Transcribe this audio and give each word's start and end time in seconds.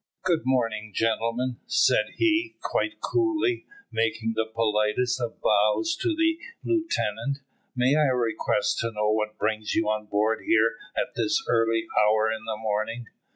"Good 0.23 0.41
morning, 0.45 0.93
gentlemen," 0.95 1.57
said 1.67 2.05
he, 2.15 2.55
quite 2.59 2.99
coolly, 3.01 3.67
making 3.91 4.33
the 4.35 4.47
politest 4.51 5.21
of 5.21 5.39
bows 5.43 5.95
to 6.01 6.09
the 6.15 6.39
lieutenant. 6.65 7.37
"May 7.75 7.95
I 7.95 8.05
request 8.07 8.79
to 8.79 8.91
know 8.91 9.11
what 9.11 9.37
brings 9.37 9.75
you 9.75 9.87
on 9.89 10.07
board 10.07 10.43
here 10.43 10.75
at 10.97 11.13
this 11.15 11.45
early 11.47 11.85
hour 12.03 12.31
in 12.31 12.45
the 12.45 12.57
morning?" 12.57 13.05